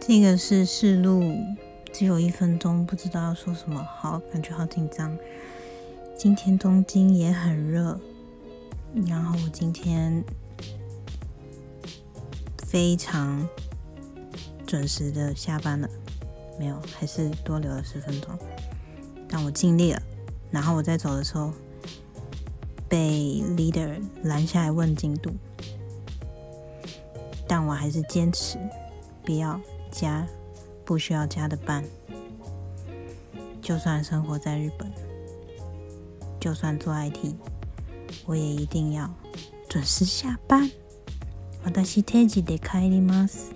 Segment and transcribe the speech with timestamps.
[0.00, 1.22] 这个是试录，
[1.92, 5.16] 只有一分钟，不知道要说什么，好，感觉好紧张。
[6.16, 8.00] 今天东京也很热，
[9.06, 10.24] 然后我今天
[12.66, 13.46] 非常
[14.66, 15.88] 准时的下班了，
[16.58, 18.36] 没有，还是多留了十分钟，
[19.28, 20.02] 但我尽力了。
[20.50, 21.52] 然后我在走的时候
[22.88, 25.30] 被 leader 拦下来问进度，
[27.46, 28.58] 但我还是坚持
[29.24, 29.60] 不要
[29.91, 30.27] 加
[30.83, 31.83] 不需要加的班，
[33.61, 34.91] 就算生活在日本，
[36.39, 37.35] 就算做 IT，
[38.25, 39.09] 我也一定要
[39.67, 40.69] 准时下班。
[41.63, 43.51] 私定時で帰ります。